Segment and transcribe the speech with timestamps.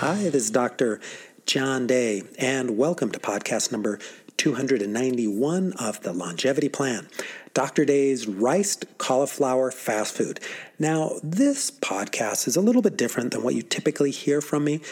[0.00, 1.00] Hi, this is Dr.
[1.46, 3.98] John Day, and welcome to podcast number
[4.36, 7.08] 291 of the Longevity Plan.
[7.54, 7.86] Dr.
[7.86, 10.38] Day's Riced Cauliflower Fast Food.
[10.78, 14.82] Now, this podcast is a little bit different than what you typically hear from me.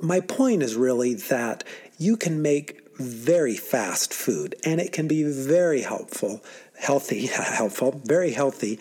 [0.00, 1.62] My point is really that
[1.96, 6.42] you can make very fast food and it can be very helpful,
[6.76, 8.80] healthy, helpful, very healthy,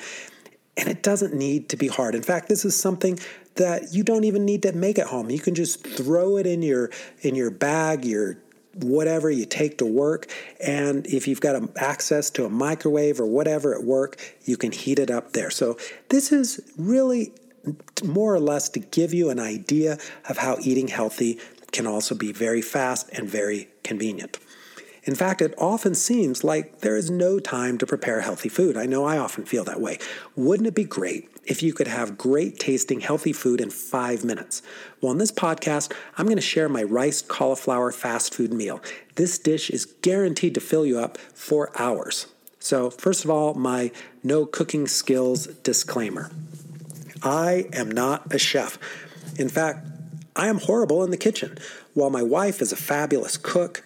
[0.75, 2.15] and it doesn't need to be hard.
[2.15, 3.19] In fact, this is something
[3.55, 5.29] that you don't even need to make at home.
[5.29, 6.89] You can just throw it in your
[7.21, 8.37] in your bag, your
[8.75, 10.27] whatever you take to work.
[10.59, 14.99] And if you've got access to a microwave or whatever at work you can heat
[14.99, 15.49] it up there.
[15.49, 15.77] So
[16.09, 17.33] this is really
[18.03, 21.39] more or less to give you an idea of how eating healthy
[21.71, 24.39] can also be very fast and very convenient
[25.03, 28.77] in fact, it often seems like there is no time to prepare healthy food.
[28.77, 29.97] I know I often feel that way.
[30.35, 34.61] Wouldn't it be great if you could have great tasting healthy food in five minutes?
[35.01, 38.79] Well, in this podcast, I'm going to share my rice cauliflower fast food meal.
[39.15, 42.27] This dish is guaranteed to fill you up for hours.
[42.59, 43.91] So, first of all, my
[44.23, 46.29] no cooking skills disclaimer
[47.23, 48.77] I am not a chef.
[49.37, 49.87] In fact,
[50.35, 51.57] I am horrible in the kitchen.
[51.93, 53.83] While my wife is a fabulous cook,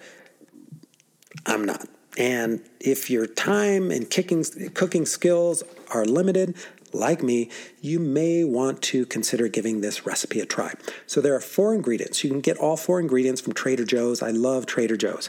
[1.44, 1.88] I'm not.
[2.16, 6.56] And if your time and kicking, cooking skills are limited,
[6.92, 10.72] like me, you may want to consider giving this recipe a try.
[11.06, 12.24] So there are four ingredients.
[12.24, 14.22] You can get all four ingredients from Trader Joe's.
[14.22, 15.28] I love Trader Joe's.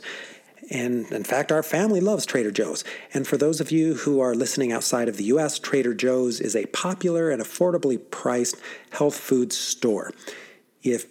[0.69, 2.83] And in fact, our family loves Trader Joe's.
[3.13, 6.55] And for those of you who are listening outside of the US, Trader Joe's is
[6.55, 8.55] a popular and affordably priced
[8.91, 10.11] health food store.
[10.83, 11.05] If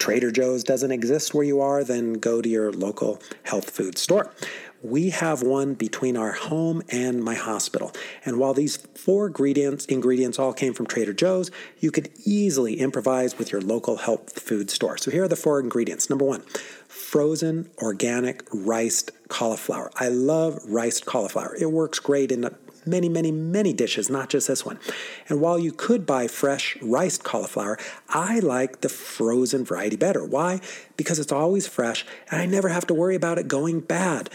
[0.00, 4.32] Trader Joe's doesn't exist where you are, then go to your local health food store.
[4.82, 7.92] We have one between our home and my hospital.
[8.24, 13.36] And while these four ingredients ingredients all came from Trader Joe's, you could easily improvise
[13.36, 14.96] with your local health food store.
[14.96, 16.08] So here are the four ingredients.
[16.08, 16.40] Number 1,
[16.88, 19.90] frozen organic riced cauliflower.
[19.96, 21.54] I love riced cauliflower.
[21.60, 22.40] It works great in
[22.86, 24.78] many, many, many dishes, not just this one.
[25.28, 30.24] And while you could buy fresh riced cauliflower, I like the frozen variety better.
[30.24, 30.60] Why?
[30.96, 34.30] Because it's always fresh and I never have to worry about it going bad.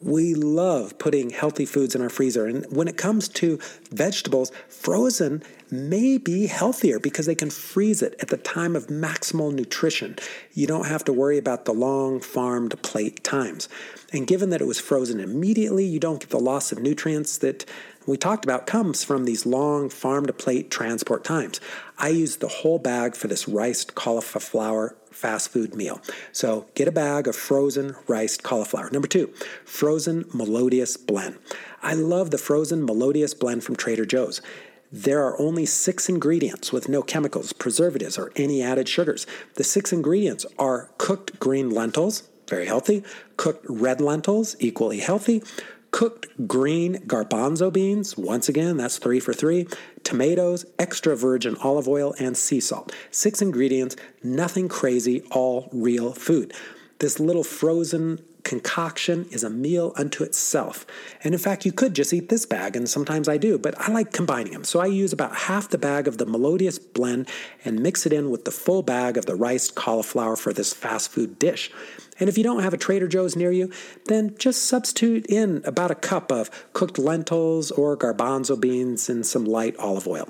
[0.00, 2.46] We love putting healthy foods in our freezer.
[2.46, 3.58] And when it comes to
[3.90, 9.52] vegetables, frozen may be healthier because they can freeze it at the time of maximal
[9.52, 10.16] nutrition.
[10.52, 13.68] You don't have to worry about the long farm to plate times.
[14.12, 17.64] And given that it was frozen immediately, you don't get the loss of nutrients that
[18.06, 21.60] we talked about comes from these long farm to plate transport times.
[21.98, 26.00] I used the whole bag for this riced cauliflower fast food meal.
[26.30, 28.90] So get a bag of frozen riced cauliflower.
[28.90, 29.32] Number two,
[29.64, 31.38] frozen melodious blend.
[31.82, 34.42] I love the frozen melodious blend from Trader Joe's.
[34.92, 39.26] There are only six ingredients with no chemicals, preservatives, or any added sugars.
[39.54, 43.02] The six ingredients are cooked green lentils, very healthy,
[43.36, 45.42] cooked red lentils, equally healthy,
[45.90, 49.66] cooked green garbanzo beans, once again, that's three for three,
[50.06, 52.94] tomatoes, extra virgin olive oil, and sea salt.
[53.10, 56.54] Six ingredients, nothing crazy, all real food.
[57.00, 60.86] This little frozen concoction is a meal unto itself.
[61.24, 63.90] And in fact, you could just eat this bag, and sometimes I do, but I
[63.90, 64.62] like combining them.
[64.62, 67.28] So I use about half the bag of the Melodious blend
[67.64, 71.10] and mix it in with the full bag of the riced cauliflower for this fast
[71.10, 71.72] food dish.
[72.20, 73.72] And if you don't have a Trader Joe's near you,
[74.04, 79.44] then just substitute in about a cup of cooked lentils or garbanzo beans and some
[79.44, 80.28] light olive oil.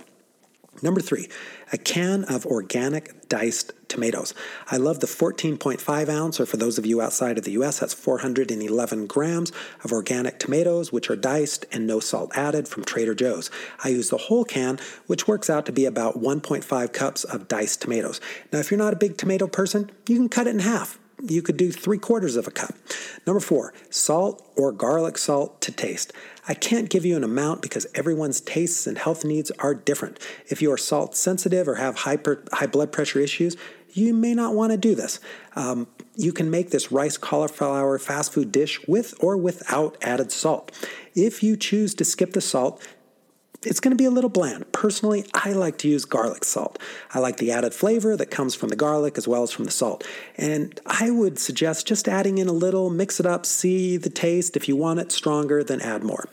[0.83, 1.29] Number three,
[1.73, 4.35] a can of organic diced tomatoes.
[4.71, 7.95] I love the 14.5 ounce, or for those of you outside of the US, that's
[7.95, 13.51] 411 grams of organic tomatoes, which are diced and no salt added from Trader Joe's.
[13.83, 17.83] I use the whole can, which works out to be about 1.5 cups of diced
[17.83, 18.21] tomatoes.
[18.53, 21.43] Now, if you're not a big tomato person, you can cut it in half you
[21.43, 22.75] could do three quarters of a cup.
[23.27, 26.12] Number four, salt or garlic salt to taste.
[26.49, 30.18] I can't give you an amount because everyone's tastes and health needs are different.
[30.48, 33.57] If you are salt sensitive or have hyper, high blood pressure issues,
[33.92, 35.21] you may not want to do this.
[35.54, 40.71] Um, you can make this rice cauliflower fast food dish with or without added salt.
[41.15, 42.86] If you choose to skip the salt,
[43.63, 44.71] it's going to be a little bland.
[44.73, 46.79] Personally, I like to use garlic salt.
[47.13, 49.71] I like the added flavor that comes from the garlic as well as from the
[49.71, 50.07] salt.
[50.37, 54.57] And I would suggest just adding in a little, mix it up, see the taste.
[54.57, 56.29] If you want it stronger, then add more.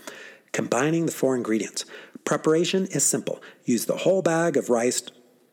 [0.51, 1.85] Combining the four ingredients.
[2.25, 3.41] Preparation is simple.
[3.65, 5.01] Use the whole bag of rice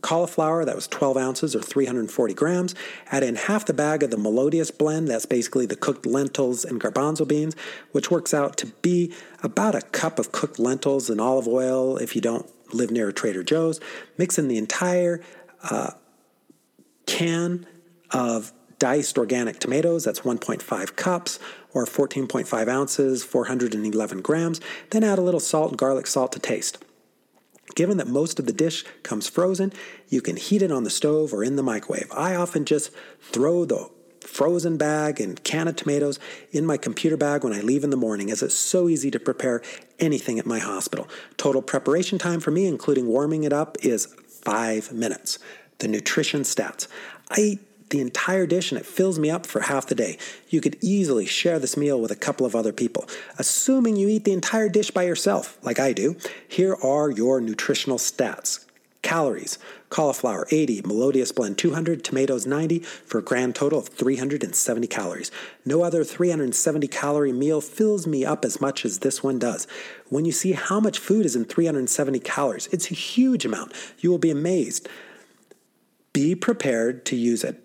[0.02, 2.74] cauliflower, that was 12 ounces or 340 grams.
[3.10, 6.80] Add in half the bag of the Melodious blend, that's basically the cooked lentils and
[6.80, 7.54] garbanzo beans,
[7.92, 9.12] which works out to be
[9.42, 13.12] about a cup of cooked lentils and olive oil if you don't live near a
[13.12, 13.80] Trader Joe's.
[14.16, 15.20] Mix in the entire
[15.62, 15.92] uh,
[17.06, 17.66] can
[18.10, 21.38] of diced organic tomatoes, that's 1.5 cups
[21.72, 24.60] or 14.5 ounces, 411 grams.
[24.90, 26.78] Then add a little salt and garlic salt to taste.
[27.74, 29.72] Given that most of the dish comes frozen,
[30.08, 32.10] you can heat it on the stove or in the microwave.
[32.14, 32.90] I often just
[33.20, 33.90] throw the
[34.20, 36.18] frozen bag and can of tomatoes
[36.52, 39.20] in my computer bag when I leave in the morning, as it's so easy to
[39.20, 39.62] prepare
[39.98, 41.08] anything at my hospital.
[41.36, 45.38] Total preparation time for me, including warming it up, is five minutes.
[45.78, 46.86] The nutrition stats.
[47.30, 47.58] I
[47.90, 50.18] the entire dish and it fills me up for half the day.
[50.48, 53.06] You could easily share this meal with a couple of other people.
[53.38, 56.16] Assuming you eat the entire dish by yourself, like I do,
[56.48, 58.64] here are your nutritional stats.
[59.02, 59.58] Calories
[59.90, 65.30] cauliflower 80, Melodious Blend 200, tomatoes 90 for a grand total of 370 calories.
[65.64, 69.66] No other 370 calorie meal fills me up as much as this one does.
[70.08, 73.72] When you see how much food is in 370 calories, it's a huge amount.
[73.98, 74.88] You will be amazed.
[76.12, 77.56] Be prepared to use a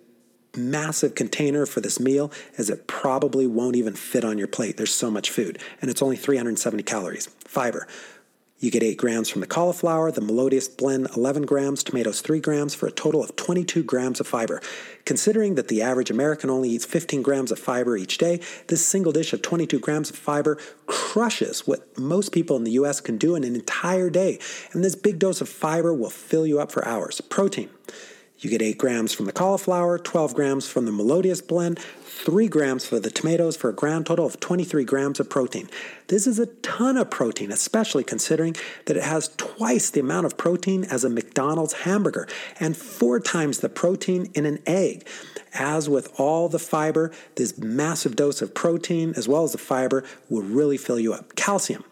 [0.56, 4.76] massive container for this meal as it probably won't even fit on your plate.
[4.76, 7.26] There's so much food, and it's only 370 calories.
[7.44, 7.86] Fiber.
[8.58, 12.74] You get 8 grams from the cauliflower, the Melodious blend 11 grams, tomatoes 3 grams
[12.74, 14.62] for a total of 22 grams of fiber.
[15.04, 19.12] Considering that the average American only eats 15 grams of fiber each day, this single
[19.12, 20.56] dish of 22 grams of fiber
[20.86, 24.38] crushes what most people in the US can do in an entire day.
[24.72, 27.20] And this big dose of fiber will fill you up for hours.
[27.20, 27.68] Protein.
[28.38, 32.84] You get 8 grams from the cauliflower, 12 grams from the Melodious blend, 3 grams
[32.84, 35.70] for the tomatoes for a grand total of 23 grams of protein.
[36.08, 38.54] This is a ton of protein, especially considering
[38.84, 42.28] that it has twice the amount of protein as a McDonald's hamburger
[42.60, 45.06] and four times the protein in an egg.
[45.54, 50.04] As with all the fiber, this massive dose of protein as well as the fiber
[50.28, 51.34] will really fill you up.
[51.36, 51.84] Calcium.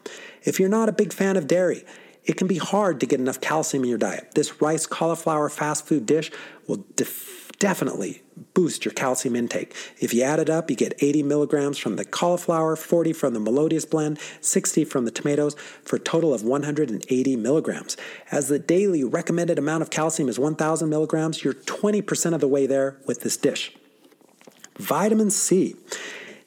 [0.43, 1.83] If you're not a big fan of dairy,
[2.25, 4.31] it can be hard to get enough calcium in your diet.
[4.33, 6.31] This rice cauliflower fast food dish
[6.67, 8.21] will def- definitely
[8.53, 9.73] boost your calcium intake.
[9.99, 13.39] If you add it up, you get 80 milligrams from the cauliflower, 40 from the
[13.39, 17.95] Melodious blend, 60 from the tomatoes, for a total of 180 milligrams.
[18.31, 22.65] As the daily recommended amount of calcium is 1,000 milligrams, you're 20% of the way
[22.65, 23.75] there with this dish.
[24.77, 25.75] Vitamin C.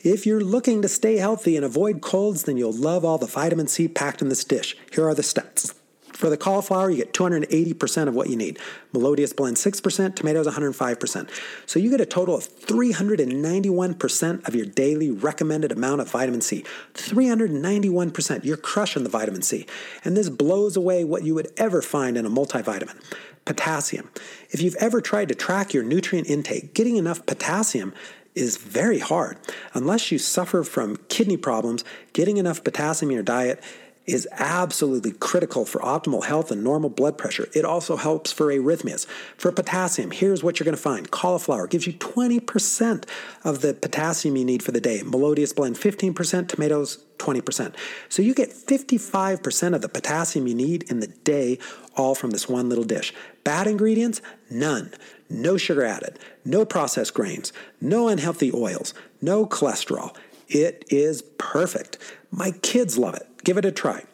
[0.00, 3.66] If you're looking to stay healthy and avoid colds, then you'll love all the vitamin
[3.66, 4.76] C packed in this dish.
[4.92, 5.74] Here are the stats.
[6.12, 8.58] For the cauliflower, you get 280% of what you need.
[8.92, 11.30] Melodious blend 6%, tomatoes 105%.
[11.66, 16.64] So you get a total of 391% of your daily recommended amount of vitamin C.
[16.94, 18.44] 391%.
[18.44, 19.66] You're crushing the vitamin C.
[20.04, 22.96] And this blows away what you would ever find in a multivitamin.
[23.44, 24.10] Potassium.
[24.50, 27.94] If you've ever tried to track your nutrient intake, getting enough potassium
[28.38, 29.36] is very hard.
[29.74, 33.62] Unless you suffer from kidney problems, getting enough potassium in your diet
[34.08, 37.46] is absolutely critical for optimal health and normal blood pressure.
[37.54, 39.06] It also helps for arrhythmias.
[39.36, 43.04] For potassium, here's what you're going to find cauliflower gives you 20%
[43.44, 45.02] of the potassium you need for the day.
[45.04, 47.74] Melodious blend 15%, tomatoes 20%.
[48.08, 51.58] So you get 55% of the potassium you need in the day,
[51.94, 53.12] all from this one little dish.
[53.44, 54.22] Bad ingredients?
[54.48, 54.92] None.
[55.30, 60.16] No sugar added, no processed grains, no unhealthy oils, no cholesterol.
[60.48, 61.98] It is perfect.
[62.30, 63.26] My kids love it.
[63.44, 64.04] Give it a try.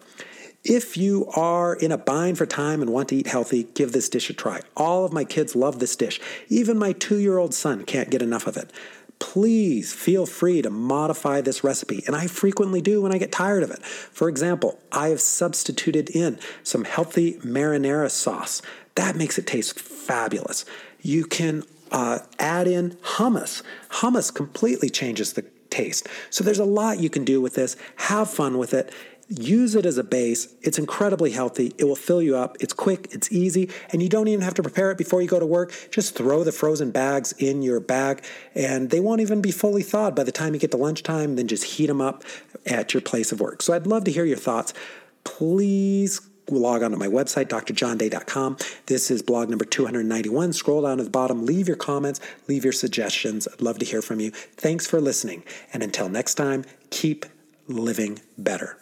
[0.65, 4.09] If you are in a bind for time and want to eat healthy, give this
[4.09, 4.63] dish a try.
[4.77, 6.21] All of my kids love this dish.
[6.49, 8.73] Even my two year old son can't get enough of it.
[9.19, 13.63] Please feel free to modify this recipe, and I frequently do when I get tired
[13.63, 13.85] of it.
[13.85, 18.61] For example, I have substituted in some healthy marinara sauce.
[18.97, 20.65] That makes it taste fabulous.
[21.05, 23.63] You can uh, add in hummus.
[23.91, 26.09] Hummus completely changes the taste.
[26.31, 27.77] So there's a lot you can do with this.
[27.97, 28.93] Have fun with it.
[29.29, 30.55] Use it as a base.
[30.63, 31.73] It's incredibly healthy.
[31.79, 32.57] It will fill you up.
[32.61, 35.39] It's quick, it's easy, and you don't even have to prepare it before you go
[35.39, 35.73] to work.
[35.91, 40.15] Just throw the frozen bags in your bag, and they won't even be fully thawed
[40.15, 41.37] by the time you get to lunchtime.
[41.37, 42.23] Then just heat them up
[42.67, 43.63] at your place of work.
[43.63, 44.75] So I'd love to hear your thoughts.
[45.25, 46.21] Please
[46.51, 48.57] log on to my website, drjohnday.com.
[48.87, 50.53] This is blog number 291.
[50.53, 53.49] Scroll down to the bottom, leave your comments, leave your suggestions.
[53.53, 54.31] I'd love to hear from you.
[54.31, 55.43] Thanks for listening.
[55.73, 57.27] And until next time, keep
[57.67, 58.79] living better.